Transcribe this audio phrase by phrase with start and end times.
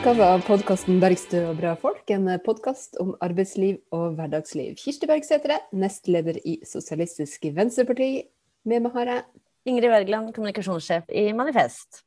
[0.00, 2.08] utgave av podkasten 'Bergstø og bra folk'.
[2.08, 4.72] En podkast om arbeidsliv og hverdagsliv.
[4.80, 5.36] Kirsti Bergstø
[5.76, 8.24] nestleder i Sosialistisk Venstreparti.
[8.64, 9.24] Med meg har jeg
[9.66, 12.00] Ingrid Wergeland, kommunikasjonssjef i Manifest.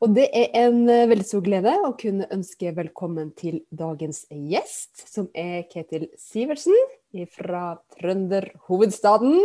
[0.00, 5.04] Og det er en eh, veldig stor glede å kunne ønske velkommen til dagens gjest,
[5.04, 6.72] som er Ketil Sivertsen
[7.36, 9.36] fra trønderhovedstaden.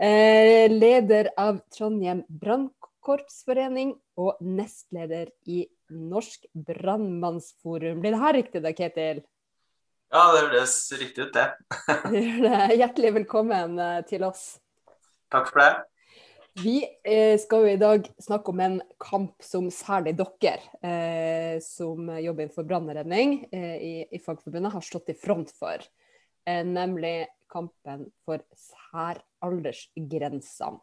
[0.00, 2.24] Eh, leder av Trondheim
[3.08, 8.02] brannkorpsforening og nestleder i Norsk brannmannsforum.
[8.02, 9.22] Blir det her riktig da, Ketil?
[10.12, 11.48] Ja, det høres riktig ut, det.
[12.80, 14.60] Hjertelig velkommen eh, til oss.
[15.32, 15.72] Takk for det.
[16.58, 22.18] Vi eh, skal jo i dag snakke om en kamp som særlig dere eh, som
[22.18, 25.76] jobber innenfor brannredning eh, i, i, Fagforbundet, har stått i front for.
[26.48, 30.78] Eh, nemlig kampen for særaldersgrensene.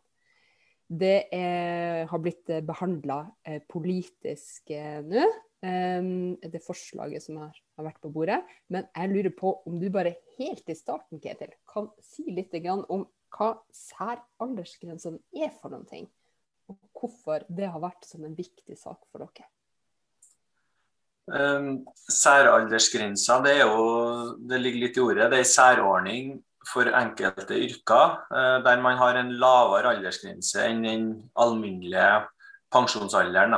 [0.86, 5.26] Det er, har blitt eh, behandla eh, politisk eh, nå,
[5.66, 8.38] det forslaget som har, har, vært på bordet.
[8.70, 13.08] Men jeg lurer på om du bare helt i starten Ketil, kan si litt om
[13.34, 16.06] hva særaldersgrensene er for noen ting?
[16.70, 19.50] Og hvorfor det har vært som en viktig sak for dere?
[21.26, 25.32] Um, særaldersgrensa, det, jo, det ligger litt i ordet.
[25.32, 26.36] Det er en særordning
[26.66, 31.08] for enkelte yrker eh, der man har en lavere aldersgrense enn den
[31.42, 32.26] alminnelige
[32.74, 33.58] pensjonsalderen.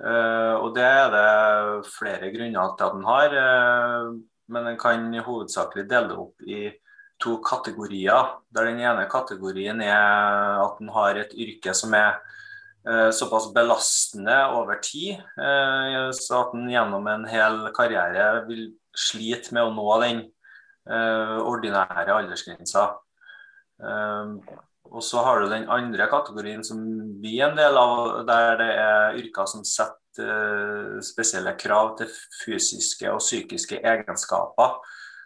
[0.00, 4.10] Eh, og Det er det flere grunner til at den har, eh,
[4.50, 6.70] men den kan hovedsakelig dele opp i
[7.20, 8.36] to kategorier.
[8.50, 12.20] Der Den ene kategorien er at den har et yrke som er
[13.12, 15.20] såpass belastende over tid,
[16.16, 20.22] så at den gjennom en hel karriere vil slite med å nå den
[20.90, 22.96] ordinære aldersgrenser.
[23.80, 24.34] Eh,
[24.90, 26.80] og så har du den andre kategorien som
[27.22, 32.10] vi er en del av, der det er yrker som setter eh, spesielle krav til
[32.40, 34.80] fysiske og psykiske egenskaper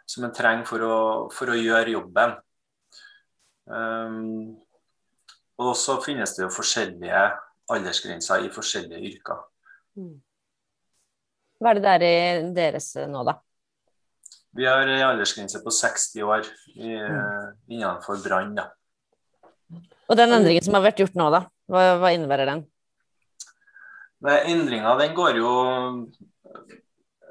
[0.07, 0.99] som en trenger for å,
[1.33, 2.35] for å gjøre jobben.
[3.65, 4.53] Um,
[5.57, 7.23] og så finnes det jo forskjellige
[7.73, 9.41] aldersgrenser i forskjellige yrker.
[9.97, 10.19] Mm.
[11.63, 12.15] Hva er det der i
[12.53, 13.39] deres nå, da?
[14.55, 17.57] Vi har en aldersgrense på 60 år i, mm.
[17.75, 18.55] innenfor brann.
[20.07, 22.63] Og den endringen som har vært gjort nå, da, hva, hva innebærer den?
[24.25, 25.51] Endringa den går jo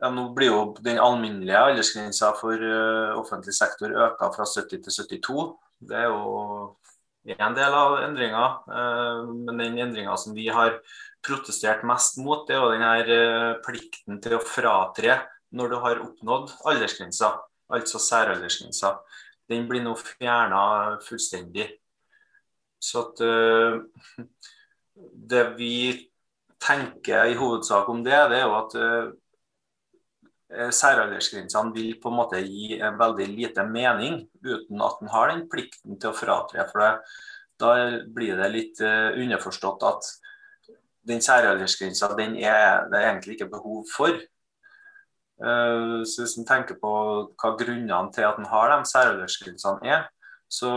[0.03, 4.95] ja, Nå blir jo den alminnelige aldersgrensa for uh, offentlig sektor øka fra 70 til
[5.23, 5.45] 72.
[5.87, 6.73] Det er jo
[7.31, 8.43] en del av endringa.
[8.67, 10.75] Uh, men den endringa som vi har
[11.23, 15.21] protestert mest mot, det er jo den her uh, plikten til å fratre
[15.53, 17.33] når du har oppnådd aldersgrensa,
[17.73, 18.95] altså særaldersgrensa.
[19.49, 21.69] Den blir nå fjerna fullstendig.
[22.83, 23.81] Så at uh,
[24.93, 25.75] Det vi
[26.61, 32.41] tenker i hovedsak om det, det er jo at uh, særaldersgrensene vil på en måte
[32.45, 36.67] gi en veldig lite mening uten at en har den plikten til å fratre.
[36.69, 36.91] For det,
[37.63, 37.71] da
[38.15, 40.11] blir det litt uh, underforstått at
[41.07, 44.21] den særaldersgrensa den er det egentlig ikke behov for.
[45.43, 46.91] Eh, så hvis en tenker på
[47.35, 50.05] hva grunnene til at en har de særaldersgrensene er,
[50.53, 50.69] så,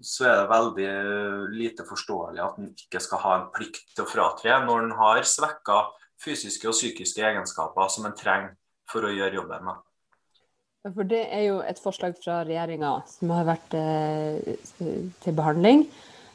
[0.00, 0.92] så, er det veldig
[1.52, 5.20] lite forståelig at en ikke skal ha en plikt til å fratre når en har
[5.28, 5.82] svekka
[6.22, 8.54] fysiske og psykiske egenskaper som en trenger
[8.88, 9.68] for å gjøre jobben.
[10.94, 14.56] For Det er jo et forslag fra regjeringa som har vært eh,
[15.22, 15.84] til behandling.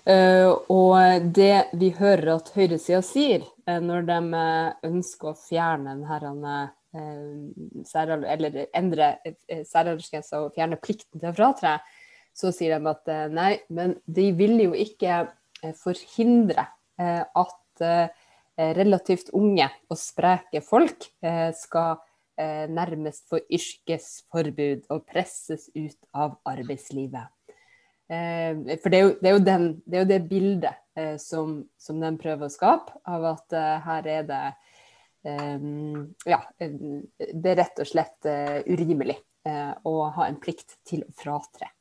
[0.07, 4.19] Eh, og det vi hører at høyresida sier eh, når de
[4.87, 6.59] ønsker å fjerne denne
[6.95, 11.77] Eh, eller endre eh, særaldersgrensa og fjerne plikten til å fratre,
[12.37, 15.25] så sier de at eh, nei, men de vil jo ikke
[15.73, 16.67] forhindre
[17.01, 17.81] at
[18.77, 21.07] relativt unge og spreke folk
[21.57, 21.97] skal
[22.69, 27.25] nærmest få yrkesforbud og presses ut av arbeidslivet.
[28.05, 32.05] For det er jo det, er jo den, det, er jo det bildet som, som
[32.05, 33.57] de prøver å skape, av at
[33.89, 34.43] her er det
[35.27, 41.15] ja, det er rett og slett eh, urimelig eh, å ha en plikt til å
[41.17, 41.71] fratre.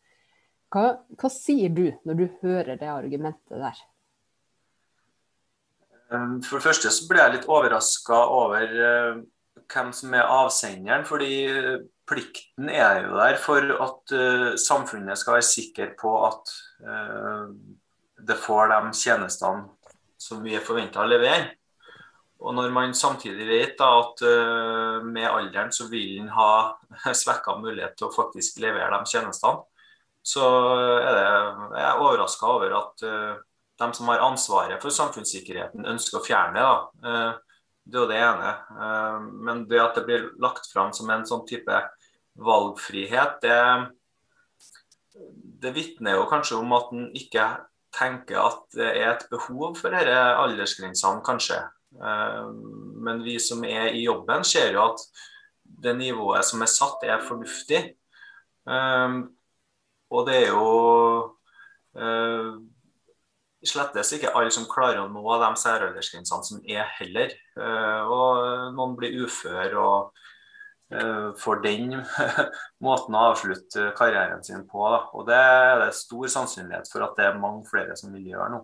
[0.72, 3.82] Hva, hva sier du når du hører det argumentet der?
[6.12, 9.20] Ehm, for det første så ble jeg litt overraska over uh,
[9.66, 11.06] hvem som er avsenderen.
[11.06, 11.36] fordi
[12.06, 14.12] plikten er jo der for at
[14.62, 16.52] samfunnet skal være sikker på at
[18.28, 19.64] det får de tjenestene
[20.14, 21.56] som vi er forventa å levere.
[22.44, 26.50] Og når man samtidig vet da, at uh, med alderen så vil en ha
[27.22, 29.64] svekka mulighet til å faktisk levere de tjenestene,
[30.26, 30.44] så
[30.98, 31.26] er det,
[31.78, 33.34] jeg er overraska over at uh,
[33.80, 37.08] de som har ansvaret for samfunnssikkerheten, ønsker å fjerne det.
[37.08, 37.42] Uh,
[37.86, 38.48] Det er jo det ene.
[38.82, 41.76] Eh, men det at det blir lagt fram som en sånn type
[42.34, 43.60] valgfrihet, det,
[45.62, 47.46] det vitner jo kanskje om at en ikke
[47.94, 51.60] tenker at det er et behov for disse aldersgrensene, kanskje.
[52.02, 52.50] Eh,
[53.06, 55.02] men vi som er i jobben, ser jo at
[55.84, 57.82] det nivået som er satt, er fornuftig.
[58.68, 59.18] Eh,
[60.14, 60.66] og det er jo
[61.98, 62.52] uh,
[63.66, 67.34] slettes ikke alle som klarer å nå de særaldersgrensene som er heller.
[67.58, 70.20] Og noen blir ufør og
[71.42, 71.96] får den
[72.86, 74.86] måten å avslutte karrieren sin på.
[74.86, 78.52] Og det er det stor sannsynlighet for at det er mange flere som vil gjøre
[78.54, 78.62] nå.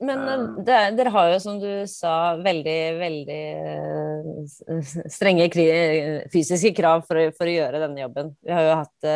[0.00, 3.42] Men det, dere har jo, som du sa, veldig, veldig
[5.12, 5.50] strenge
[6.32, 8.32] fysiske krav for å, for å gjøre denne jobben.
[8.40, 9.10] Vi har jo hatt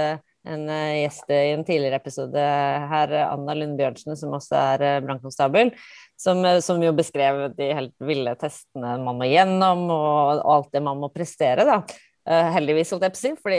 [0.45, 2.47] en eh, gjest i en tidligere episode
[2.91, 5.73] her, Anna Lund Bjørnsen, som også er eh, brannkonstabel,
[6.21, 10.85] som, eh, som, jo beskrev de helt ville testene man må gjennom, og alt det
[10.85, 11.65] man må prestere.
[11.69, 11.81] da.
[12.25, 13.59] heldigvis, holdt jeg på å si, fordi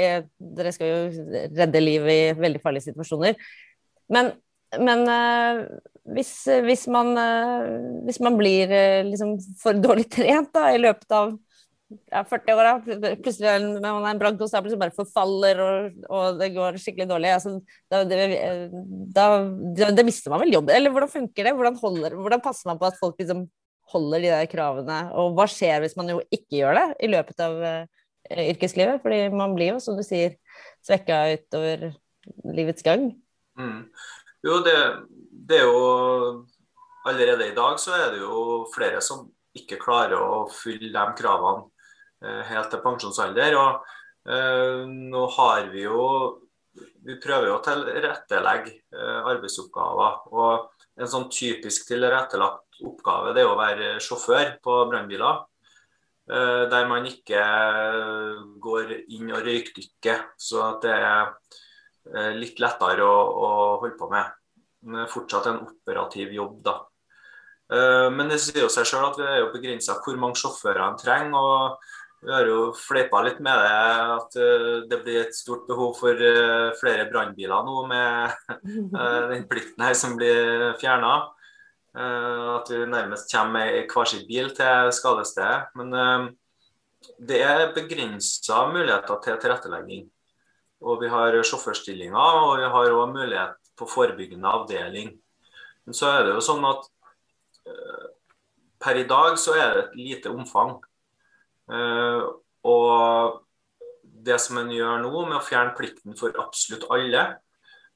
[0.57, 3.36] dere skal jo redde liv i veldig farlige situasjoner.
[4.13, 4.31] Men,
[4.81, 5.06] men
[6.13, 6.31] hvis,
[6.66, 7.16] hvis, man,
[8.06, 8.69] hvis, man, blir
[9.07, 11.34] liksom for dårlig trent da, i løpet av
[12.10, 12.72] ja, 40-åra,
[13.22, 17.34] plutselig er man en brannkonstabel som bare forfaller, og, og, det går skikkelig dårlig.
[17.36, 17.54] Altså,
[17.92, 18.22] da, det,
[19.16, 19.28] da,
[19.92, 20.72] da, mister man vel jobb.
[20.74, 21.54] Eller hvordan funker det?
[21.57, 23.46] Hvordan, holder, hvordan passer man på at folk liksom
[23.94, 25.00] holder de der kravene?
[25.19, 28.02] Og hva skjer hvis man jo ikke gjør det i løpet av uh,
[28.48, 29.04] yrkeslivet?
[29.06, 30.40] Fordi man blir jo, som du sier,
[30.86, 31.92] svekka utover
[32.57, 33.12] livets gang.
[33.60, 33.86] Mm.
[34.46, 34.75] Jo, det,
[35.48, 36.46] det er jo
[37.06, 41.68] Allerede i dag så er det jo flere som ikke klarer å fylle de kravene
[42.26, 43.58] Eh, helt til pensjonsalder.
[43.60, 46.42] Og eh, nå har vi jo
[47.06, 50.24] Vi prøver jo å tilrettelegge eh, arbeidsoppgaver.
[50.34, 55.44] Og en sånn typisk tilrettelagt oppgave det er å være sjåfør på brannbiler.
[56.26, 57.44] Eh, der man ikke
[58.64, 63.48] går inn og røykdykker, så at det er litt lettere å, å
[63.81, 64.34] holde på med.
[65.10, 66.76] Fortsatt en operativ jobb, da.
[68.14, 71.00] Men det sier jo seg selv at vi er jo begrensa hvor mange sjåfører en
[71.02, 71.34] trenger.
[71.34, 71.80] og
[72.26, 73.74] vi har jo fleipa litt med det
[74.16, 78.56] at uh, det blir et stort behov for uh, flere brannbiler nå med
[79.34, 81.31] den plikten her som blir fjerna.
[81.96, 85.70] at vi nærmest kommer med hver sin bil til skadestedet.
[85.80, 86.34] Men
[87.30, 90.10] det er begrensa muligheter til tilrettelegging.
[90.84, 95.13] Og vi har sjåførstillinger, og vi har òg mulighet på forebyggende avdeling.
[95.86, 96.88] Men så er det jo sånn at
[98.86, 100.77] per i dag så er det et lite omfang.
[101.72, 102.22] Eh,
[102.66, 103.42] og
[104.25, 107.25] det som en gjør nå, med å fjerne plikten for absolutt alle,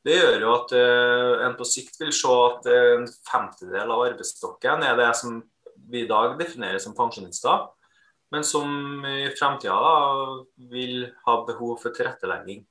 [0.05, 4.85] det gjør jo at uh, en på sikt vil se at en femtedel av arbeidsstokken
[4.87, 5.41] er det som
[5.91, 7.65] vi i dag definerer som pensjonister,
[8.31, 8.69] men som
[9.09, 9.75] i fremtida
[10.71, 12.61] vil ha behov for tilrettelegging.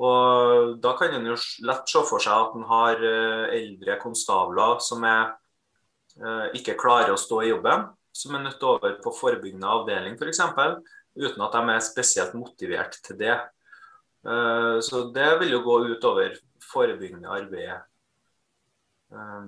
[0.00, 1.36] Og Da kan en jo
[1.68, 5.34] lett se for seg at en har uh, eldre konstabler som er,
[6.22, 10.16] uh, ikke klarer å stå i jobben, som er nødt til over på forebyggende avdeling
[10.16, 10.40] f.eks.,
[11.12, 13.36] uten at de er spesielt motivert til det.
[14.26, 16.36] Eh, så det vil jo gå utover
[16.72, 17.70] forebyggende arbeid.
[19.12, 19.46] Eh,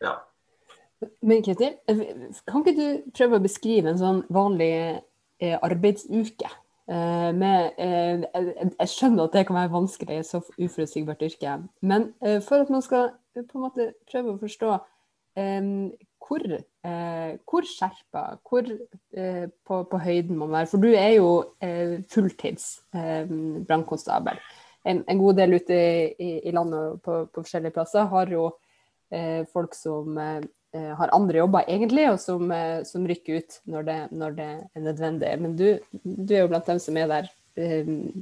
[0.00, 0.14] ja.
[1.20, 1.76] Men Ketil,
[2.48, 6.50] kan ikke du prøve å beskrive en sånn vanlig eh, arbeidsuke?
[6.84, 12.10] Med, jeg skjønner at det kan være vanskelig i et så uforutsigbart yrke, men
[12.44, 14.74] for at man skal på en måte prøve å forstå
[16.24, 16.44] hvor,
[16.84, 18.68] eh, hvor skjerpa, hvor
[19.16, 20.70] eh, på, på, høyden man være?
[20.70, 21.30] For du er jo
[21.62, 23.28] eh, fulltids eh,
[23.68, 24.40] brannkonstabel.
[24.84, 25.78] En, en, god del ute
[26.20, 28.50] i, i landet på, på, forskjellige plasser har jo
[29.12, 33.88] eh, folk som eh, har andre jobber egentlig, og som, eh, som rykker ut når
[33.88, 35.32] det, når det, er nødvendig.
[35.40, 35.66] Men du,
[36.02, 37.32] du, er jo blant dem som er der,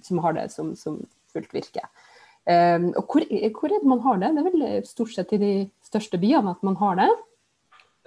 [0.04, 0.98] som har det som, som
[1.32, 1.80] fullt virke.
[2.44, 4.34] og hvor, hvor, er det man har det?
[4.36, 5.52] Det er vel stort sett i de
[5.86, 7.08] største byene at man har det?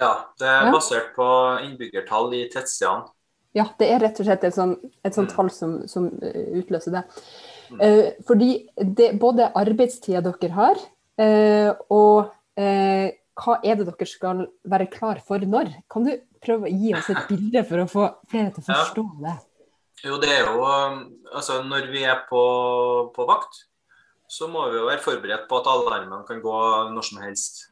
[0.01, 1.25] Ja, det er basert på
[1.65, 3.09] innbyggertall i tettstedene.
[3.55, 5.35] Ja, det er rett og slett et sånt, et sånt mm.
[5.37, 7.03] tall som, som, eh, utløser det.
[7.71, 7.77] Mm.
[7.85, 10.81] Eh, fordi det, både arbeidstida dere har,
[11.23, 15.73] eh, og eh, hva er det dere skal være klar for når?
[15.91, 16.13] Kan du
[16.43, 19.21] prøve å gi oss et bilde for å få flere til å forstå ja.
[19.25, 19.35] det?
[20.05, 20.65] Jo, det er jo
[21.35, 22.41] Altså, når vi er på,
[23.15, 23.65] på vakt,
[24.31, 26.59] så må vi jo være forberedt på at alarmene kan gå
[26.93, 27.65] når som helst.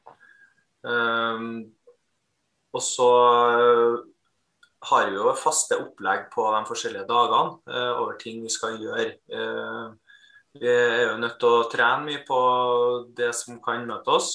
[0.83, 1.71] Um,
[2.73, 3.09] og så
[3.53, 3.97] eh,
[4.89, 9.13] har vi jo faste opplegg på de forskjellige dagene uh, over ting vi skal gjøre.
[9.31, 9.93] Uh,
[10.59, 12.39] vi er jo nødt til å trene mye på
[13.15, 14.33] det som kan møte oss.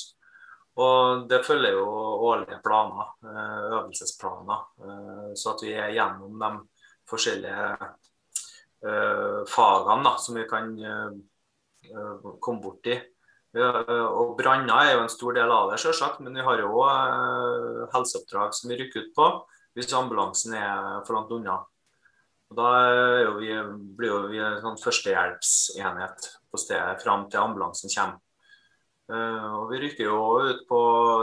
[0.79, 1.87] Og det følger jo
[2.29, 4.61] årlige planer, øvelsesplaner,
[5.35, 6.51] så at vi er gjennom de
[7.11, 7.65] forskjellige
[9.51, 10.71] fagene da, som vi kan
[12.39, 12.95] komme borti.
[13.59, 17.89] Og Branner er jo en stor del av det, selvsagt, men vi har jo òg
[17.97, 19.29] helseoppdrag som vi rykker ut på
[19.75, 21.59] hvis ambulansen er for langt unna.
[22.49, 22.69] Og Da
[23.25, 23.51] jo vi,
[23.99, 28.23] blir jo vi en sånn førstehjelpsenhet på stedet fram til ambulansen kommer.
[29.09, 30.81] Uh, og Vi rykker jo ut på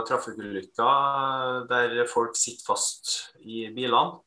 [0.08, 3.12] trafikkulykker der folk sitter fast
[3.46, 4.18] i bilene.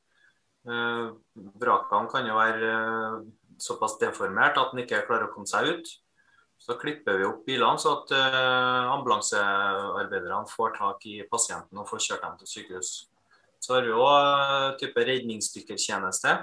[0.68, 1.16] Uh,
[1.60, 2.70] vrakene kan jo være
[3.60, 5.92] såpass deformert at den ikke klarer å komme seg ut.
[6.60, 8.12] Så klipper vi opp bilene så at
[8.92, 12.90] ambulansearbeiderne får tak i pasienten og får kjørt dem til sykehus.
[13.64, 16.36] Så har vi òg type redningsdykkertjeneste.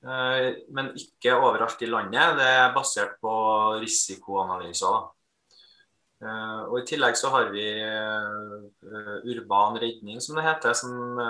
[0.00, 2.38] Eh, men ikke overalt i landet.
[2.38, 3.32] Det er basert på
[3.82, 5.10] risikoanalyser.
[6.20, 11.20] Eh, og I tillegg så har vi eh, urban redning, som det heter, som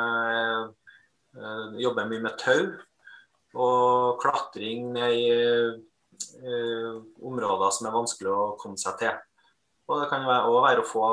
[1.78, 2.64] jobber mye med tau.
[3.54, 5.28] Og klatring ned i
[7.26, 9.14] områder som er vanskelig å komme seg til.
[9.90, 11.06] Og det kan òg være å få,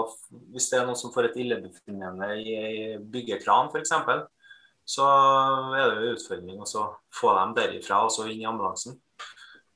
[0.54, 2.58] hvis det er noen som får et illebefinnende i
[3.02, 3.94] byggekran f.eks.,
[4.88, 5.06] så
[5.76, 8.96] er det jo utfordring å få dem derifra og så inn i ambulansen.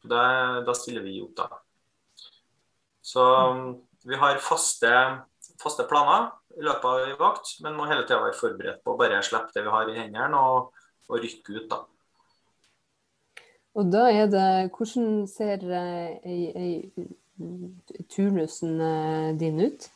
[0.07, 1.49] Da, stiller vi opp, da.
[3.03, 3.25] Så
[4.07, 4.91] vi har faste,
[5.61, 8.99] faste, planer i løpet av en vakt, men må hele tida være forberedt på å
[8.99, 10.75] bare slippe det vi har i hendene og,
[11.07, 11.81] og, rykke ut, da.
[13.79, 19.87] Og da er det Hvordan ser ei, ei turnusen eh, din ut?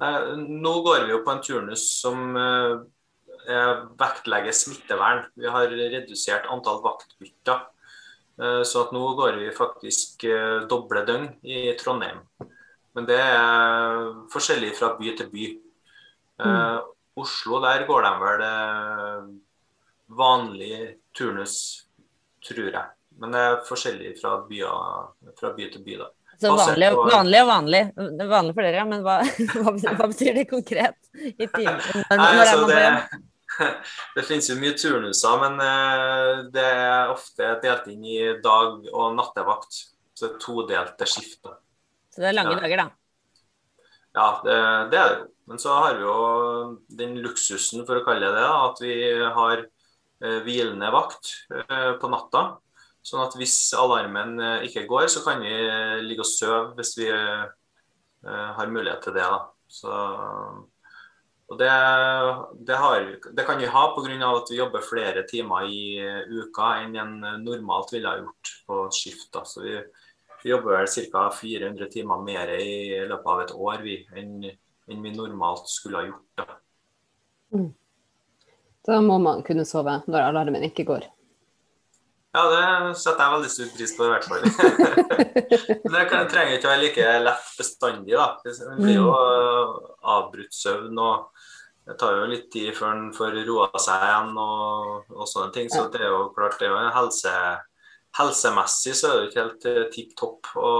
[0.00, 5.26] Nå går vi jo på en turnus som eh, vektlegger smittevern.
[5.36, 7.68] Vi har redusert antall vaktbytter.
[8.42, 12.24] Eh, så at nå går vi faktisk eh, doble døgn i Trondheim.
[12.94, 15.46] Men det er forskjellig fra by til by.
[16.40, 16.92] Eh, mm.
[17.24, 18.44] Oslo, der går de vel
[20.18, 20.76] vanlig
[21.16, 21.56] turnus,
[22.46, 22.86] tror jeg.
[23.22, 26.10] Men det er forskjellig fra, byer, fra by til by, da.
[26.40, 27.82] Så vanlig, vanlig og vanlig.
[28.18, 28.86] Det vanlig for dere, ja.
[28.90, 29.20] Men hva,
[29.54, 31.78] hva, hva betyr det konkret i timen?
[32.10, 33.20] Nei, altså, det,
[34.16, 39.14] det finnes jo mye turnuser, men eh, det er ofte delt inn i dag- og
[39.18, 39.84] nattevakt.
[40.14, 41.58] Så det er todelte skifter.
[42.14, 42.60] Så det er lange ja.
[42.62, 42.90] dager, da?
[44.14, 44.58] Ja, det,
[44.92, 45.30] det, er det jo.
[45.50, 46.18] Men så har vi jo
[47.00, 48.94] den luksusen, for å kalle det det, at vi
[49.38, 52.44] har eh, hvilende vakt eh, på natta.
[53.04, 55.50] Sånn at hvis alarmen ikke går, så kan vi
[56.06, 59.26] ligge og sove hvis vi har mulighet til det.
[59.28, 59.42] da.
[59.68, 59.90] Så
[61.52, 61.68] og det,
[62.64, 63.04] det, har,
[63.36, 64.30] det, kan vi ha pga.
[64.30, 66.00] at vi jobber flere timer i
[66.32, 69.28] uka enn en normalt ville ha gjort på skift.
[69.36, 69.44] Da.
[69.44, 69.76] Så vi,
[70.44, 71.24] vi jobber vel ca.
[71.40, 76.04] 400 timer mer i løpet av et år vi, enn, enn, vi normalt skulle ha
[76.04, 76.26] gjort.
[76.36, 76.58] Da.
[77.54, 77.70] Mm.
[78.84, 81.08] da må man kunne sove når alarmen ikke går.
[82.34, 84.44] Ja, det setter jeg veldig stor pris på i hvert fall.
[85.94, 88.16] det kan, trenger ikke å være like lett bestandig.
[88.18, 88.30] da.
[88.44, 89.12] Det blir jo
[90.02, 90.98] avbrutt søvn.
[90.98, 91.30] og
[91.84, 95.72] det tar jo litt tid før en får roa seg igjen og, og, sånne ting.
[95.72, 97.32] Så det er jo klart det er jo en helse,
[98.18, 100.72] helsemessig så er det ikke helt eh, tipp topp å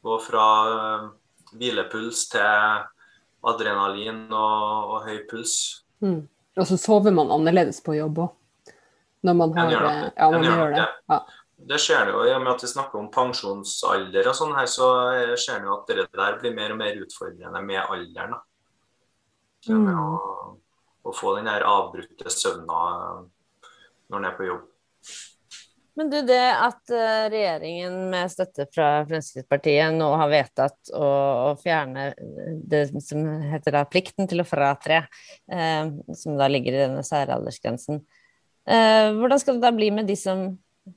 [0.00, 1.08] gå fra uh,
[1.52, 2.86] hvilepuls til
[3.50, 5.54] adrenalin og, og høy puls.
[6.00, 6.24] Mm.
[6.58, 8.32] Og så sover man annerledes på jobb òg.
[9.28, 10.12] Når man har gjør det.
[10.16, 10.84] Ja, man gjør det.
[11.12, 11.18] Ja.
[11.70, 14.86] Det skjer jo, I og med at vi snakker om pensjonsalder og sånn her, så
[15.36, 18.32] ser en jo at det der blir mer og mer utfordrende med alderen.
[18.32, 18.40] da.
[19.68, 19.90] Mm.
[19.92, 20.54] Å,
[21.04, 22.78] å, få den der avbrutte søvna
[24.08, 24.69] når en er på jobb.
[26.00, 31.08] Men du, det at eh, regjeringen med støtte fra Fremskrittspartiet nå har vedtatt å,
[31.50, 32.06] å fjerne
[32.72, 35.02] det som heter da plikten til å fratre,
[35.52, 38.00] eh, som da ligger i denne særaldersgrensen,
[38.64, 40.46] eh, hvordan skal det da bli med de som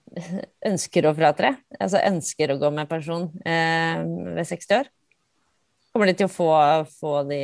[0.71, 1.51] ønsker å fratre?
[1.75, 4.05] Altså ønsker å gå med pensjon eh,
[4.37, 4.91] ved 60 år?
[5.91, 6.47] Kommer de til å få,
[6.95, 7.41] få de,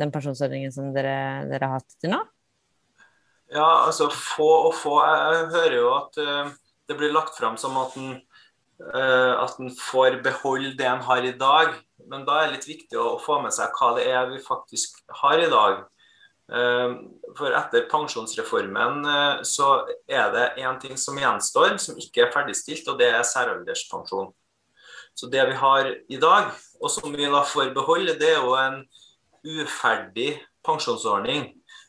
[0.00, 2.22] den pensjonsordningen som dere, dere, har hatt til nå?
[3.52, 4.96] Ja, altså få og få.
[5.04, 6.56] Jeg hører jo at uh,
[6.88, 8.16] det blir lagt fram som at en,
[8.94, 11.76] uh, at en får beholde det en har i dag.
[12.08, 15.00] Men da er det litt viktig å, få med seg hva det er vi faktisk
[15.22, 15.84] har i dag.
[16.48, 16.96] Uh,
[17.36, 19.04] for etter pensjonsreformen
[19.44, 19.72] så
[20.08, 24.32] er det én ting som gjenstår, som ikke er ferdigstilt, og det er særalderspensjon.
[25.18, 28.54] Så det vi har i dag, og som vi da får beholde, det er jo
[28.54, 28.82] en
[29.44, 31.48] uferdig pensjonsordning.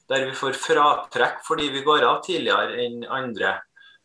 [0.10, 3.60] Der vi får fratrekk fordi vi går av tidligere enn andre.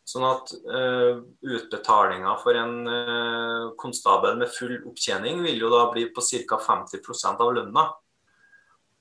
[0.05, 6.05] Sånn at uh, utbetalinga for en uh, konstabel med full opptjening vil jo da bli
[6.13, 6.59] på ca.
[6.61, 7.87] 50% av lønna.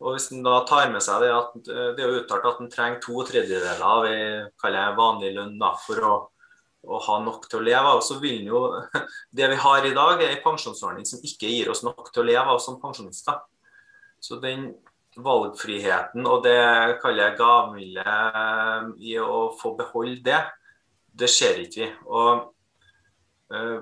[0.01, 2.73] Og hvis en da tar med seg det at det er jo uttalt at en
[2.73, 6.15] trenger to tredjedeler av en vanlig lønn da, for å,
[6.89, 8.65] å, ha nok til å leve av, så vil jo
[9.39, 12.29] Det vi har i dag, er en pensjonsordning som ikke gir oss nok til å
[12.33, 13.39] leve av som pensjonister.
[14.21, 14.73] Så den
[15.21, 18.19] valgfriheten og det kaller jeg gavmilde
[19.05, 20.43] i å få beholde det,
[21.15, 21.91] det ser ikke vi.
[22.11, 22.49] Og
[23.55, 23.81] uh,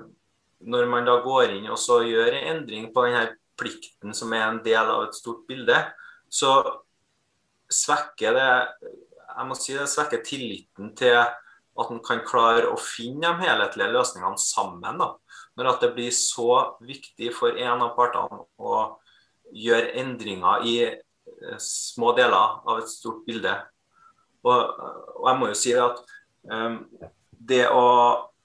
[0.63, 3.27] når man da går inn og så gjør en endring på denne
[3.59, 5.77] plikten som er en del av et stort bilde,
[6.31, 6.55] så
[7.73, 8.51] svekker det
[9.33, 13.93] jeg må si det svekker tilliten til at en kan klare å finne de helhetlige
[13.95, 14.99] løsningene sammen.
[15.01, 15.09] Da.
[15.57, 16.49] Når at det blir så
[16.85, 18.83] viktig for en av partene å
[19.53, 23.53] gjøre endringer i eh, små deler av et stort bilde.
[24.45, 24.85] Og,
[25.17, 26.01] og jeg må jo si det at
[26.51, 26.79] um,
[27.49, 27.85] det å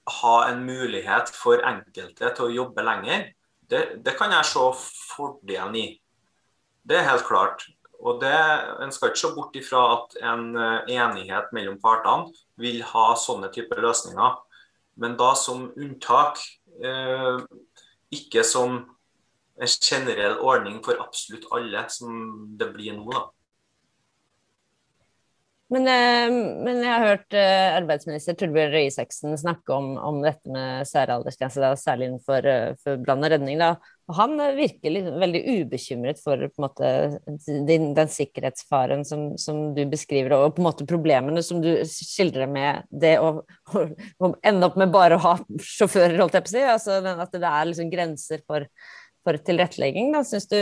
[0.09, 3.27] ha en mulighet for enkelte til å jobbe lenger,
[3.69, 4.65] det, det kan jeg se
[5.13, 5.87] fordelen i.
[6.89, 7.67] Det er helt klart.
[7.99, 8.33] Og det,
[8.81, 13.51] En skal ikke se bort ifra at en eh, enighet mellom partene vil ha sånne
[13.53, 14.37] typer løsninger.
[14.99, 16.39] Men da som unntak,
[16.81, 17.43] eh,
[18.15, 18.79] ikke som
[19.59, 23.11] en generell ordning for absolutt alle, som det blir nå.
[23.11, 23.27] da.
[25.69, 26.31] Men, eh,
[26.65, 31.69] men, jeg har hørt eh, arbeidsminister Torbjørn Røe Isaksen snakke om, om, dette med særaldersgrense,
[31.77, 33.59] særlig innenfor eh, for brann og redning.
[33.61, 33.75] Da.
[34.09, 36.89] Og han virker liksom veldig ubekymret for måte,
[37.45, 42.49] den, den, sikkerhetsfaren som, som, du beskriver, og på en måte problemene som du skildrer
[42.49, 43.35] med det å,
[43.69, 43.85] å,
[44.25, 46.65] å ende opp med bare å ha sjåfører, holdt jeg på å si.
[46.73, 48.65] Altså, at det er liksom grenser for,
[49.21, 50.15] for tilrettelegging.
[50.17, 50.25] Da.
[50.25, 50.57] Syns du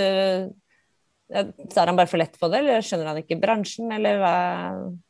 [1.28, 4.36] Tar han bare for lett på det, eller skjønner han ikke bransjen, eller hva,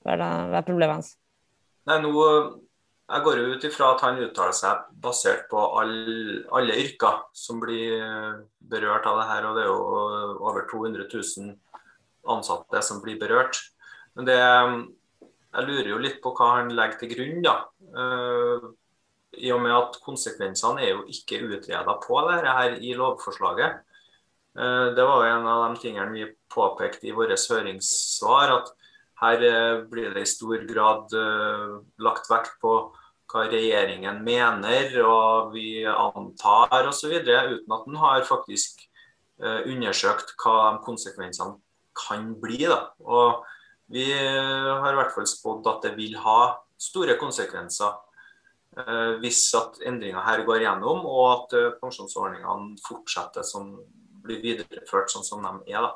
[0.01, 1.12] hva, er, det, hva er, problemet hans?
[1.88, 2.13] Nei, nå,
[3.08, 5.93] Jeg går jo ut ifra at han uttaler seg basert på all,
[6.58, 8.01] alle yrker som blir
[8.60, 9.45] berørt av det her.
[9.47, 11.53] og Det er jo over 200 000
[12.27, 13.62] ansatte som blir berørt.
[14.17, 14.38] Men det,
[15.58, 17.41] jeg lurer jo litt på hva han legger til grunn.
[17.45, 17.56] da.
[17.95, 18.67] Uh,
[19.38, 23.84] I og med at konsekvensene er jo ikke utreda på dette her i lovforslaget.
[24.58, 28.54] Eh, det var en av de tingene vi påpekte i våre høringssvar.
[28.56, 28.72] At
[29.22, 32.78] her eh, blir det i stor grad eh, lagt vekt på
[33.28, 38.86] hva regjeringen mener og vi antar osv., uten at en har faktisk
[39.38, 41.60] undersøkt hva konsekvensene
[42.00, 42.62] kan bli.
[42.72, 42.80] Da.
[43.04, 43.43] Og
[43.91, 48.00] vi har i hvert fall spådd at det vil ha store konsekvenser
[49.20, 53.76] hvis at endringa her går gjennom, og at pensjonsordningene fortsetter som
[54.27, 55.87] blir videreført sånn som de er.
[55.87, 55.95] da.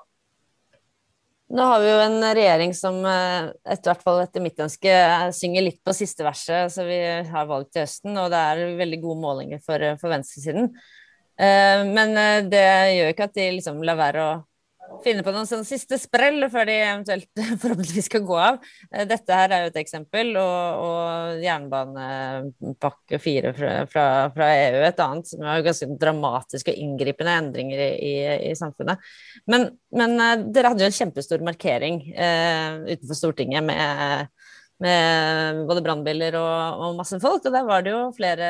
[1.51, 4.93] Nå har vi jo en regjering som eh, etter, hvert fall etter mitt ønske
[5.35, 8.99] synger litt på siste verset, så vi har valg til høsten, og det er veldig
[9.03, 10.71] gode målinger for, for venstresiden.
[11.35, 12.63] Eh, men eh, det
[12.95, 14.31] gjør ikke at de liksom lar være å
[15.03, 18.59] finne på noen sånn siste sprell før de eventuelt forhåpentligvis skal gå av.
[18.91, 24.85] Eh, dette her er jo et eksempel, og, og jernbanepakke fire fra, fra, fra, EU
[24.87, 28.13] et annet, som er ganske dramatiske og inngripende endringer i, i,
[28.51, 29.11] i samfunnet.
[29.51, 34.31] Men, men, eh, dere hadde jo en kjempestor markering eh, utenfor Stortinget med
[34.81, 38.47] med både brannbiler og, og, masse folk, og der var det jo flere,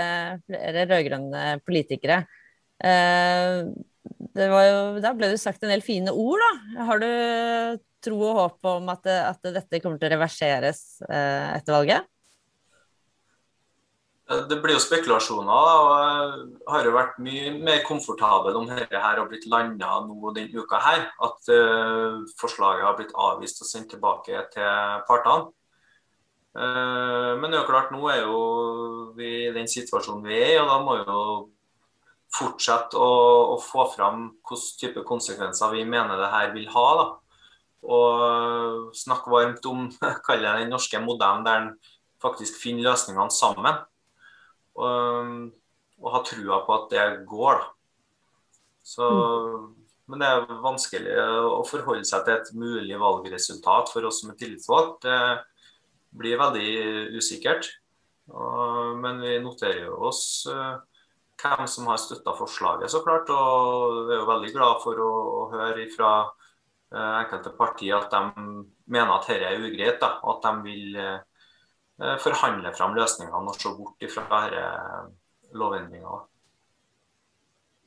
[0.48, 2.22] flere rød-grønne politikere.
[2.80, 3.66] Eh,
[4.36, 6.86] jo, da ble det sagt en del fine ord, da.
[6.88, 7.10] Har du
[8.02, 12.08] tro og håp om at, at dette kommer til å reverseres eh, etter valget?
[14.32, 15.52] Det blir jo spekulasjoner.
[15.52, 20.34] Og Jeg har jo vært mye mer komfortabel om dette her har blitt landa nå
[20.36, 21.08] denne uka her.
[21.28, 25.52] At uh, forslaget har blitt avvist og sendt tilbake til partene.
[26.56, 28.40] Uh, men det er jo klart, nå er jo
[29.18, 31.20] vi i den situasjonen vi er i, og da må jo
[32.32, 33.10] fortsette å,
[33.56, 36.88] å, få fram hvilke type konsekvenser vi mener det her vil ha.
[37.00, 37.08] Da.
[37.92, 39.90] Og snakke varmt om
[40.30, 41.74] den norske modellen der en
[42.22, 43.84] faktisk finner løsningene sammen.
[44.80, 45.52] Og,
[46.02, 47.62] og ha trua på at det går.
[47.62, 47.70] Da.
[48.82, 49.70] Så, mm.
[50.12, 51.14] Men det er vanskelig
[51.48, 55.06] å forholde seg til et mulig valgresultat for oss som er tillitsvalgt.
[55.06, 55.20] Det
[56.20, 56.72] blir veldig
[57.16, 57.70] usikkert.
[58.32, 60.80] Og, men vi noterer jo oss uh,
[61.42, 63.30] hvem som har støtta forslaget, så klart.
[63.34, 65.10] Og er jo veldig glad for å,
[65.42, 68.46] å høre fra eh, enkelte partier at de
[68.92, 73.74] mener at dette er ugreit, da, at de vil eh, forhandle fram løsningene og se
[73.78, 76.24] bort fra disse lovendringene.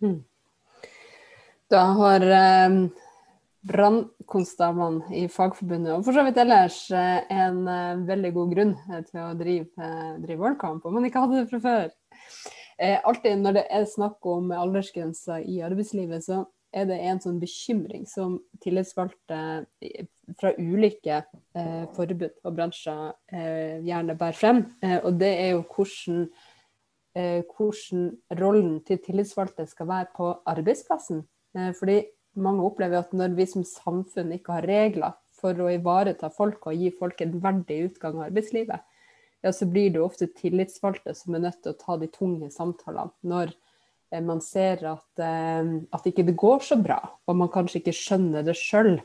[0.04, 0.20] Mm.
[1.72, 2.78] Da har eh,
[3.64, 7.62] brannkonstablene i Fagforbundet, og for så vidt ellers en
[8.04, 8.74] veldig god grunn
[9.08, 9.88] til å drive,
[10.20, 11.94] drive valgkamp, om man ikke hadde det fra før.
[12.78, 16.40] Alltid når det er snakk om aldersgrenser i arbeidslivet, så
[16.74, 19.38] er det en sånn bekymring som tillitsvalgte
[20.40, 24.62] fra ulike eh, forbud og bransjer eh, gjerne bærer frem.
[24.82, 26.24] Eh, og det er jo hvordan,
[27.18, 28.08] eh, hvordan,
[28.40, 31.22] rollen til tillitsvalgte skal være på arbeidsplassen.
[31.56, 32.00] Eh, fordi
[32.40, 36.80] mange opplever at når vi som samfunn ikke har regler for å ivareta folk og
[36.80, 38.82] gi folk en verdig utgang av arbeidslivet,
[39.44, 43.12] ja, så blir det ofte tillitsvalgte som er nødt til å ta de tunge samtalene.
[43.22, 43.52] når
[44.14, 47.96] Eh, man ser at, eh, at ikke det går så bra, og man kanskje ikke
[47.96, 48.98] skjønner det sjøl.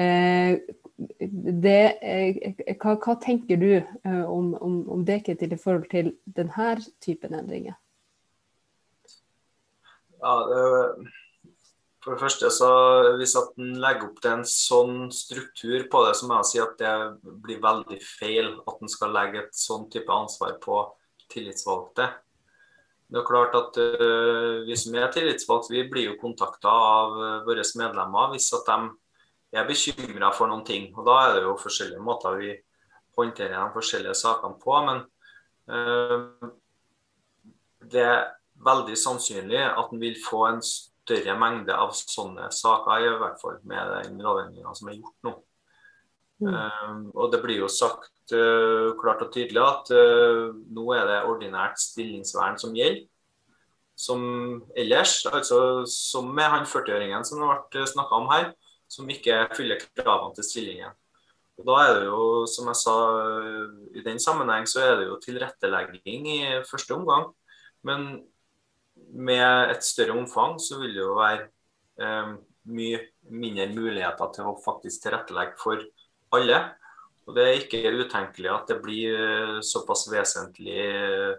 [0.00, 0.58] Eh,
[2.80, 3.70] hva, hva, tenker du
[4.06, 7.76] om, om, om det, Ketil, i forhold til denne typen endringer?
[10.22, 10.36] Ja,
[12.02, 12.68] for det første, så
[13.18, 16.60] Hvis at en legger opp til en sånn struktur på det, så må jeg si
[16.62, 16.94] at det
[17.44, 20.82] blir veldig feil at en skal legge et sånn type ansvar på
[21.32, 22.08] tillitsvalgte.
[23.12, 27.44] Det er klart at uh, Vi som er tillitsvalgte, vi blir jo kontakta av uh,
[27.46, 30.90] våre medlemmer hvis at de er bekymra for noen ting.
[30.96, 32.54] og Da er det jo forskjellige måter vi
[33.18, 34.78] håndterer de forskjellige sakene på.
[34.88, 35.04] Men
[35.68, 36.48] uh,
[37.92, 38.32] det er
[38.64, 40.62] veldig sannsynlig at en vil få en
[41.02, 45.38] større mengde av sånne saker, i hvert fall med den lovendringa som er gjort nå.
[46.42, 47.12] Mm.
[47.14, 51.78] og det blir jo sagt uh, klart og tydelig at uh, nå er det ordinært
[51.78, 53.04] stillingsvern som gjelder.
[53.94, 54.24] Som
[54.74, 58.48] ellers, altså som med han 40-åringen som det ble snakka om her,
[58.90, 60.96] som ikke fyller kravene til stillingen.
[61.60, 62.96] Og Da er det jo, som jeg sa
[63.94, 67.28] i den sammenheng, så er det jo tilrettelegging i første omgang.
[67.86, 68.24] Men
[69.12, 71.48] med et større omfang så vil det jo være
[72.00, 72.32] eh,
[72.72, 73.00] mye
[73.32, 75.82] mindre muligheter til å faktisk tilrettelegge for
[76.36, 76.60] alle.
[77.26, 81.34] Og Det er ikke utenkelig at det blir eh, såpass vesentlig eh,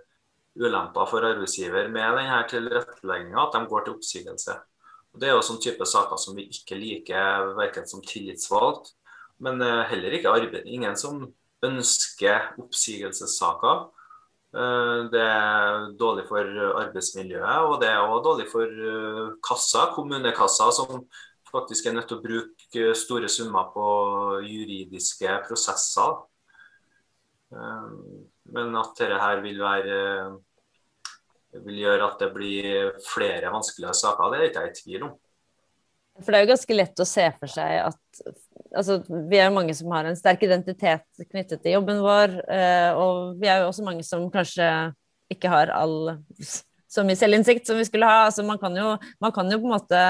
[0.55, 4.57] ulemper for arbeidsgiver med denne tilrettelegginga at de går til oppsigelse.
[5.13, 8.93] Og Det er jo sånn type saker som vi ikke liker, verken som tillitsvalgt,
[9.43, 10.69] men eh, heller ikke arbeid.
[10.69, 11.25] Ingen som
[11.63, 13.87] ønsker oppsigelsessaker.
[14.53, 16.45] Det er dårlig for
[16.83, 21.07] arbeidsmiljøet, og det er også dårlig for kassa, kommunekassa, som
[21.53, 23.87] faktisk er nødt til å bruke store summer på
[24.45, 26.21] juridiske prosesser.
[27.53, 27.91] Eh,
[28.53, 29.99] men at dette her vil være
[31.63, 35.11] vil gjøre at det blir flere vanskelige saker, det er ikke jeg i tvil om.
[36.17, 38.23] For det er jo ganske lett å se for seg at
[38.75, 42.37] altså, Vi er jo mange som har en sterk identitet knyttet til jobben vår.
[42.51, 44.67] Eh, og vi er jo også mange som kanskje
[45.33, 46.13] ikke har all
[46.93, 48.27] så mye selvinnsikt som vi skulle ha.
[48.27, 50.03] Altså, man, kan jo, man kan jo på en måte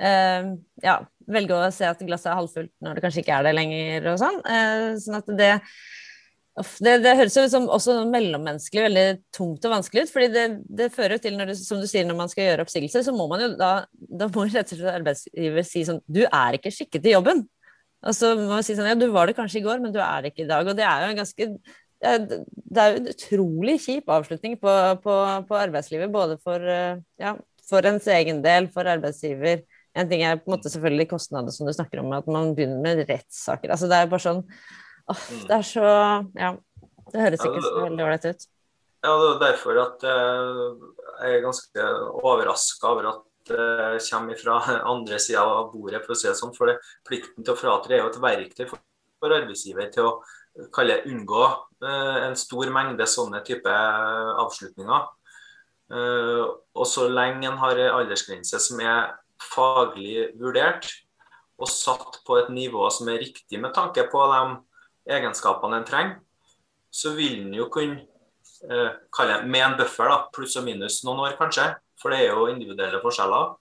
[0.00, 0.48] eh,
[0.84, 0.96] ja,
[1.28, 4.20] velge å se at glasset er halvfullt når det kanskje ikke er det lenger og
[4.22, 4.42] sånn.
[4.48, 5.50] Eh, sånn at det,
[6.86, 9.06] det, det høres jo som også mellommenneskelig veldig
[9.36, 10.14] tungt og vanskelig ut.
[10.14, 10.46] fordi det,
[10.80, 13.28] det fører til, når det, som du sier, når man skal gjøre oppsigelse, så må
[13.32, 17.04] man jo da, da må rett og slett arbeidsgiver si sånn Du er ikke skikket
[17.04, 17.44] til jobben.
[18.06, 20.00] Og så må man si sånn Ja, du var det kanskje i går, men du
[20.02, 20.68] er det ikke i dag.
[20.68, 21.50] Og det er jo en ganske
[21.96, 25.14] det er jo en utrolig kjip avslutning på, på,
[25.48, 26.60] på arbeidslivet, både for,
[27.18, 27.32] ja,
[27.66, 29.62] for ens egen del, for arbeidsgiver,
[29.96, 32.82] en ting er på en måte selvfølgelig kostnader som du snakker om, at man begynner
[32.84, 33.72] med rettssaker.
[33.72, 35.46] Altså det er bare sånn åh, mm.
[35.48, 35.86] Det er så
[36.36, 36.52] Ja.
[37.06, 38.44] Det høres ikke så veldig ålreit ut.
[39.06, 41.84] Ja, det er derfor at jeg er ganske
[42.18, 44.56] overraska over at det kommer fra
[44.92, 46.54] andre sida av bordet, for å si det sånn.
[46.56, 48.82] For det, plikten til å fratre er jo et verktøy for,
[49.22, 50.16] for arbeidsgiver til å
[50.74, 51.44] kalle unngå
[51.84, 53.72] uh, en stor mengde sånne type
[54.42, 55.08] avslutninger.
[55.92, 59.12] Uh, og så lenge en har en aldersgrense som er
[59.52, 60.88] faglig vurdert
[61.60, 64.40] og satt på et nivå som er riktig med tanke på de
[65.16, 66.18] egenskapene en trenger,
[66.90, 68.02] så vil en jo kunne
[68.68, 72.34] uh, kalle med en buffer, da, pluss og minus noen år kanskje, for det er
[72.34, 73.54] jo individuelle forskjeller.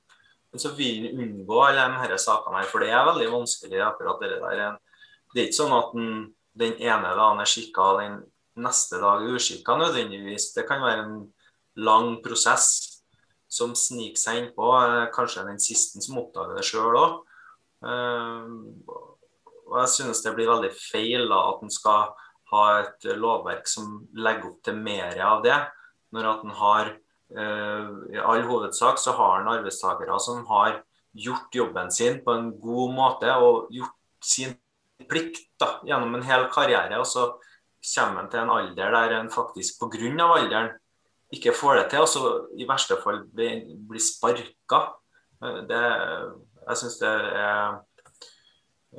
[0.52, 3.82] Men så vil en unngå alle disse sakene her, for det er veldig vanskelig.
[3.84, 4.78] akkurat Det der.
[5.34, 6.12] Det er ikke sånn at den,
[6.56, 8.22] den ene dagen er skikka, den
[8.64, 10.54] neste dag er uskikka nødvendigvis.
[10.56, 11.18] Det kan være en
[11.76, 13.02] lang prosess
[13.52, 14.70] som sniker seg innpå.
[14.80, 17.18] Eh, kanskje den siste som oppdager det sjøl òg.
[17.84, 18.54] Eh,
[19.66, 22.14] og jeg synes det blir veldig feil da, at en skal
[22.54, 25.58] ha et lovverk som legger opp til mer av det.
[26.16, 26.94] Når at en har
[27.34, 30.84] I all hovedsak så har han arbeidstakere som har
[31.16, 34.54] gjort jobben sin på en god måte og gjort sin
[35.10, 37.00] plikt da, gjennom en hel karriere.
[37.00, 37.32] Og så
[37.96, 40.28] kommer en til en alder der en faktisk pga.
[40.28, 40.70] alderen
[41.34, 42.22] ikke får det til, og så
[42.58, 44.82] i verste fall blir blir sparka.
[45.42, 45.82] Det,
[46.68, 47.76] jeg syns det er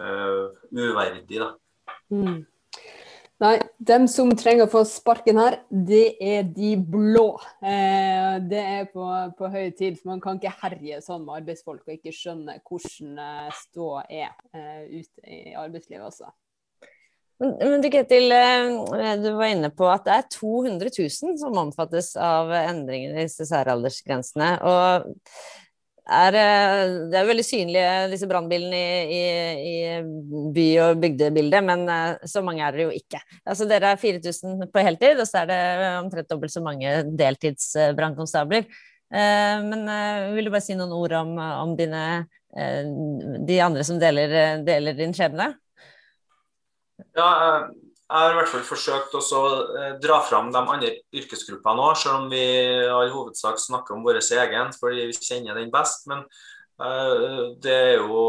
[0.01, 1.41] uh, uverdig.
[1.41, 1.55] da.
[2.11, 2.47] Mm.
[3.37, 7.35] Nei, dem som trenger å få sparken her, det er de blå.
[7.61, 9.05] Eh, det er på,
[9.37, 9.99] på høy tid.
[9.99, 14.33] for Man kan ikke herje sånn med arbeidsfolk og ikke skjønne hvordan eh, ståa er
[14.57, 16.33] eh, ute i arbeidslivet også.
[17.45, 21.61] Men, men du, Ketil, eh, du var inne på at det er 200 000 som
[21.61, 24.55] omfattes av endringene i disse særaldersgrensene.
[24.65, 25.13] og
[26.07, 29.23] er, eh, det er veldig synlige, disse brannbilene i, i,
[29.71, 33.21] i by- og bygdebildet, men eh, så mange er dere jo ikke.
[33.45, 35.61] Altså, dere er 4000 på heltid, og så er det
[36.05, 38.69] omtrent dobbelt så mange deltidsbrannkonstabler.
[39.11, 39.87] Eh, men
[40.37, 42.05] vil du bare si noen ord om, om dine,
[42.57, 45.51] de andre som deler, deler din skjebne?
[47.19, 47.29] Ja,
[48.07, 49.23] jeg har i hvert fall forsøkt å
[49.75, 54.05] eh, dra fram de andre yrkesgruppene òg, selv om vi i all hovedsak snakker om
[54.07, 56.07] vår egen, fordi vi kjenner den best.
[56.07, 56.23] Men
[56.79, 58.23] uh, det er jo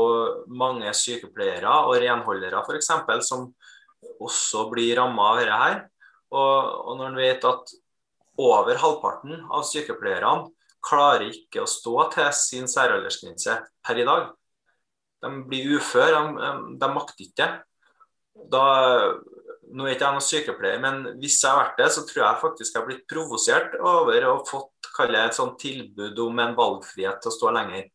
[0.49, 2.89] mange sykepleiere og renholdere f.eks.
[3.29, 3.51] som
[4.17, 5.79] også blir ramma av dette her.
[6.33, 7.77] Og når en vet at
[8.37, 10.49] over halvparten av sykepleierne
[10.87, 14.29] klarer ikke å stå til sin særaldersgrense per i dag.
[15.21, 17.47] De blir uføre, de, de makter ikke.
[18.53, 18.65] Da
[19.73, 22.41] nå er ikke jeg noen sykepleier, men hvis jeg har vært det, så tror jeg
[22.43, 27.19] faktisk jeg har blitt provosert over å fått kalle et sånt tilbud om en valgfrihet
[27.21, 27.89] til å stå lenger.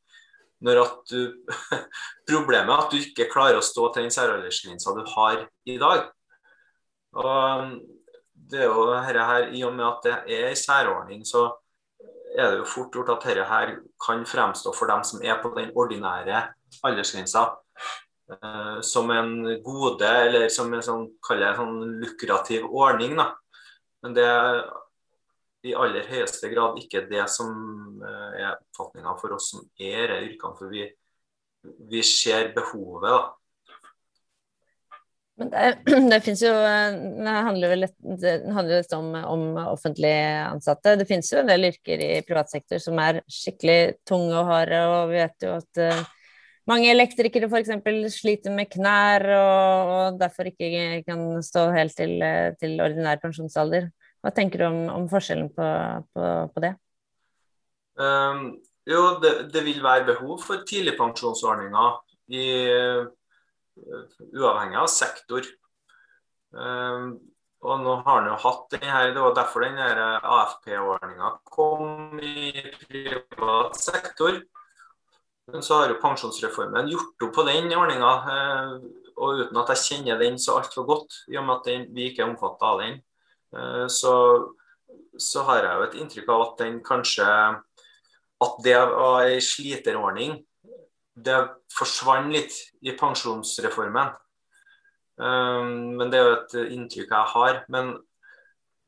[0.62, 1.22] Når at du,
[2.30, 6.04] Problemet er at du ikke klarer å stå til den særaldersgrensa du har i dag.
[7.18, 7.72] Og
[8.52, 11.48] det er jo dette her, I og med at det er en særordning, så
[12.32, 15.52] er det jo fort gjort at dette her kan fremstå for dem som er på
[15.56, 16.46] den ordinære
[16.86, 17.50] aldersgrensa
[18.32, 23.16] Eh, som en gode, eller som en sånn, sånn lukrativ ordning.
[23.18, 23.32] Da.
[24.02, 24.62] Men det er
[25.62, 27.52] i aller høyeste grad ikke det som
[28.02, 30.58] eh, er oppfatninga for oss som er i yrkene.
[30.58, 30.88] For vi,
[31.90, 33.10] vi ser behovet.
[33.10, 33.22] da.
[35.40, 35.68] Men det,
[36.12, 38.00] det finnes jo eh, Det handler vel litt,
[38.56, 40.14] handler litt om, om offentlig
[40.46, 40.96] ansatte.
[41.00, 44.82] Det finnes jo en del yrker i privat sektor som er skikkelig tunge og harde,
[44.88, 45.86] og vi vet jo at
[46.70, 47.72] mange elektrikere f.eks.
[48.14, 52.22] sliter med knær og, og, derfor ikke kan stå helt til,
[52.60, 53.88] til ordinær pensjonsalder.
[54.22, 55.68] Hva tenker du om, om forskjellen på,
[56.14, 56.76] på, på det?
[57.98, 58.44] Um,
[58.88, 61.98] jo, det, det, vil være behov for tidligpensjonsordninger
[62.38, 63.10] i uh,
[64.30, 65.46] uavhengig av sektor.
[66.54, 67.18] Um,
[67.62, 72.50] og nå har jo hatt den her, Det var derfor den AFP-ordninga kom i
[72.86, 74.40] privat sektor.
[75.52, 78.12] Men så har jo pensjonsreformen gjort opp på den ordninga.
[78.34, 78.70] Eh,
[79.22, 82.08] og uten at jeg kjenner den så altfor godt, i og med at den, vi
[82.08, 82.96] ikke er omfattet av den,
[83.56, 84.14] eh, så,
[85.20, 87.28] så, har jeg jo et inntrykk av at den kanskje
[88.42, 90.32] At det var ei sliterordning.
[91.14, 91.36] Det
[91.70, 94.16] forsvant litt i pensjonsreformen.
[95.20, 95.68] Eh,
[96.00, 97.60] men det er jo et inntrykk jeg har.
[97.70, 97.92] Men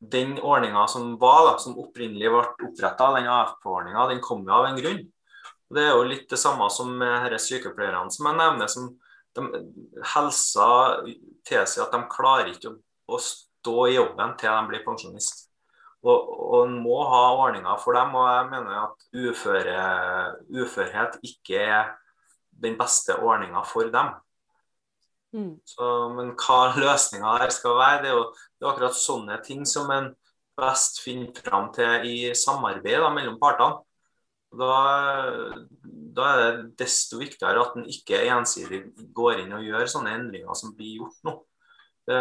[0.01, 4.73] den ordninga som var, da, som opprinnelig ble oppretta, den AFP-ordninga, den kom jo av
[4.73, 5.05] en grunn.
[5.73, 8.71] Det er jo litt det samme som med disse sykepleierne som jeg nevner.
[8.71, 8.91] som
[9.35, 9.63] de,
[10.15, 10.69] Helsa
[11.47, 12.77] tilsier at de klarer ikke å,
[13.17, 15.49] å, stå i jobben til de blir pensjonist.
[16.05, 18.13] Og, og en må ha ordninger for dem.
[18.15, 19.87] Og jeg mener at uføre,
[20.53, 21.95] uførhet ikke er
[22.65, 24.13] den beste ordninga for dem.
[25.35, 25.55] Mm.
[25.67, 29.65] Så, men hva løsninga der skal være, det er jo det er akkurat sånne ting
[29.67, 30.13] som en
[30.61, 33.83] best finner fram til i samarbeid da, mellom partene.
[34.59, 34.75] Da,
[36.15, 38.85] da, er det desto viktigere at en ikke ensidig
[39.17, 41.35] går inn og gjør sånne endringer som blir gjort nå.
[42.05, 42.21] Det,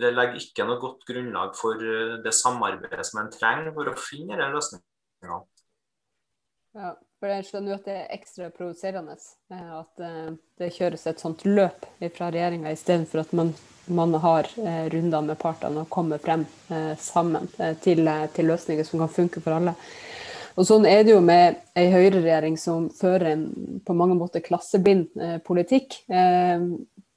[0.00, 3.98] det legger ikke noe godt grunnlag for eh, det samarbeidet som en trenger for å
[4.00, 5.40] finne disse løsningene.
[6.78, 11.04] Ja, for jeg skjønner jo at det er ekstra provoserende eh, at eh, det kjøres
[11.10, 11.84] et sånt løp
[12.16, 13.52] fra regjeringa istedenfor at man,
[13.92, 14.48] man har
[14.94, 16.48] runder med partene og kommer frem
[17.00, 17.48] sammen
[17.84, 19.76] til, til løsninger som kan funke for alle.
[20.58, 23.42] Og sånn er det jo med ei høyreregjering som fører en
[23.86, 26.00] på mange måter klasseblind eh, politikk.
[26.10, 26.64] Eh,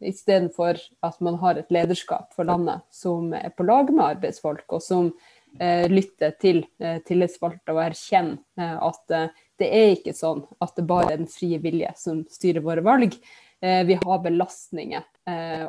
[0.01, 4.81] Istedenfor at man har et lederskap for landet som er på lag med arbeidsfolk, og
[4.81, 5.11] som
[5.59, 10.73] eh, lytter til eh, tillitsvalgte og erkjenner eh, at eh, det er ikke sånn at
[10.77, 13.17] det bare er den frie vilje som styrer våre valg.
[13.61, 15.05] Eh, vi har belastninger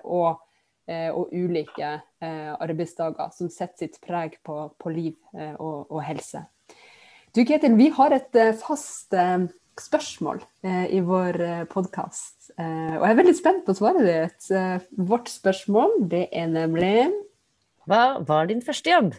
[0.08, 0.40] og,
[0.88, 1.90] og, ulike
[2.24, 5.14] arbeidsdager som setter sitt preg på, på liv
[5.60, 6.40] og, og helse.
[7.32, 9.46] Du Ketil, vi har et eh, fast eh,
[9.80, 11.38] spørsmål eh, i vår
[11.72, 12.50] podkast.
[12.58, 14.50] og jeg er veldig spent på svaret ditt.
[14.92, 17.08] vårt spørsmål det er nemlig
[17.88, 19.14] Hva var din første jobb?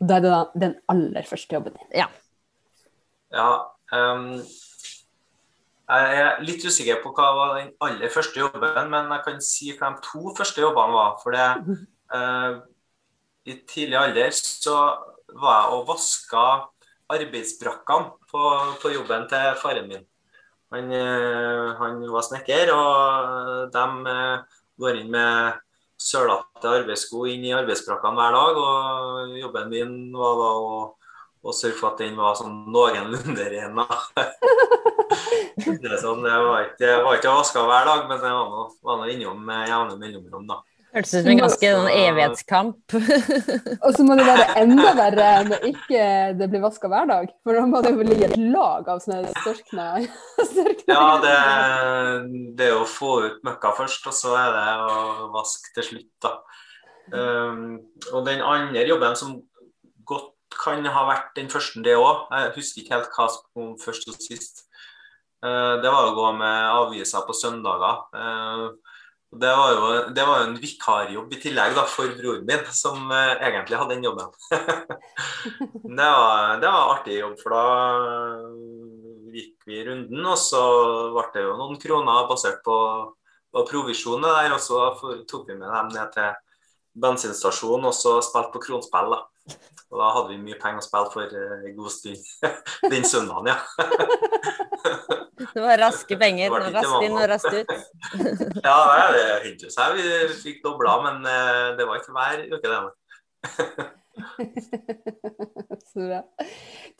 [0.00, 1.92] Da er det da den aller første jobben din.
[1.92, 2.08] Ja.
[3.36, 3.50] ja
[3.92, 4.40] um,
[5.92, 9.76] Jeg er litt usikker på hva var den aller første jobben, men jeg kan si
[9.76, 11.20] hva de to første jobbene var.
[11.20, 11.78] For det,
[12.16, 12.64] uh,
[13.44, 14.78] i tidlig alder så
[15.36, 16.46] var jeg og vaska
[17.16, 18.46] arbeidsbrakkene på,
[18.82, 20.06] på, jobben til faren min.
[20.72, 25.60] Han, eh, han var snekker, og de eh, går inn med
[26.02, 28.60] sølete arbeidssko inn i arbeidsbrakkene hver dag.
[28.64, 30.82] Og jobben min var da å,
[31.42, 33.82] å sørge for at den var sånn noenlunde ren.
[35.84, 38.34] det, sånn, det var ikke, var ikke vaska hver dag, men det
[38.88, 40.48] var nå innom med jevne mellomrom.
[40.48, 40.62] da.
[40.92, 42.94] Hørtes ut som en ganske sånn evighetskamp.
[43.84, 46.02] og så må det være enda verre når ikke
[46.36, 47.30] det blir vaska hver dag.
[47.40, 49.86] For da må det jo ligge et lag av sånne størkne
[50.92, 51.38] Ja, det,
[52.58, 56.12] det, er å få ut møkka først, og så er det å vaske til slutt,
[56.26, 56.34] da.
[57.12, 57.64] Um,
[58.12, 59.38] og den andre jobben som
[60.08, 62.28] godt kan ha vært den første, det òg.
[62.36, 64.66] Jeg husker ikke helt hva som kom først og sist.
[65.40, 68.04] Uh, det var å gå med aviser på søndager.
[68.12, 68.91] Uh,
[69.32, 73.32] det var jo det var en vikarjobb i tillegg da, for broren min, som uh,
[73.38, 74.28] egentlig hadde den jobben.
[75.98, 77.64] det, var, det var artig jobb, for da
[79.32, 80.62] gikk vi runden, og så
[81.14, 82.76] ble det jo noen kroner basert på,
[83.52, 84.52] på provisjonen der.
[84.58, 84.84] Og så
[85.28, 86.32] tok vi med dem ned til
[87.02, 89.16] bensinstasjonen og så spilte på kronspill.
[89.16, 89.22] da.
[89.92, 92.20] Og da hadde vi mye penger å spille for en god stund
[92.92, 93.58] den søndagen, ja.
[95.52, 96.52] Det var raske penger.
[96.72, 97.72] Raskt inn og raskt ut.
[98.66, 98.76] ja,
[99.12, 99.98] det hendte seg.
[99.98, 100.04] Vi
[100.40, 102.78] fikk dobla, men eh, det var ikke hver uke, det.
[105.92, 106.20] Så bra.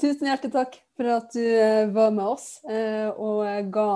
[0.00, 3.88] Tusen hjertelig takk for at du eh, var med oss eh, og ga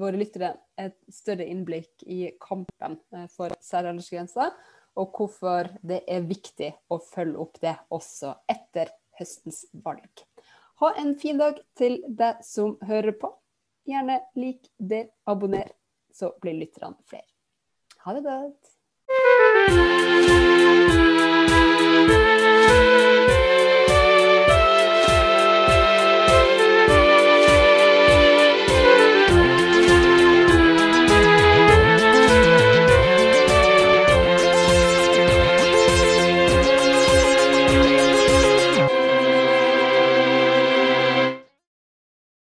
[0.00, 2.98] våre lyttere et større innblikk i kampen
[3.32, 4.48] for særaldersgrensa,
[5.00, 10.24] og hvorfor det er viktig å følge opp det også etter høstens valg.
[10.80, 13.28] Ha en fin dag til deg som hører på.
[13.88, 15.72] Gjerne lik, del, abonner,
[16.12, 17.26] så blir lytterne flere.
[18.04, 18.76] Ha det godt.